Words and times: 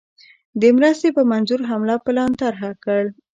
د 0.61 0.63
مرستي 0.77 1.09
په 1.17 1.21
منظور 1.31 1.61
حمله 1.69 1.95
پلان 2.05 2.31
طرح 2.41 2.61
کړ. 2.83 3.03